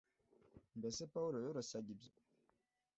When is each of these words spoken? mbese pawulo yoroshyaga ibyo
mbese 0.79 1.01
pawulo 1.13 1.37
yoroshyaga 1.45 1.89
ibyo 1.95 2.11